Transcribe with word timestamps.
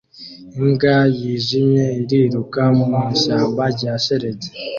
Imbwa 0.59 0.95
yijimye 1.17 1.85
iriruka 2.03 2.63
mu 2.77 2.85
ishyamba 3.13 3.63
rya 3.75 3.93
shelegi 4.03 4.49